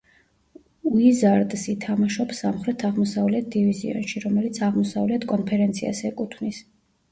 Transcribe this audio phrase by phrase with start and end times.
[0.91, 6.67] უიზარდსი თამაშობს სამხრეთ-აღმოსავლეთ დივიზიონში, რომელიც აღმოსავლეთ კონფერენციას ეკუთვნის.